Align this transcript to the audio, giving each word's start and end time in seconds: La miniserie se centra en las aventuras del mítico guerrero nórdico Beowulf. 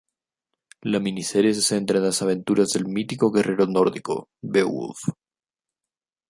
La 0.81 0.99
miniserie 0.99 1.53
se 1.53 1.61
centra 1.61 1.99
en 1.99 2.05
las 2.05 2.23
aventuras 2.23 2.69
del 2.69 2.87
mítico 2.87 3.31
guerrero 3.31 3.67
nórdico 3.67 4.29
Beowulf. 4.41 4.97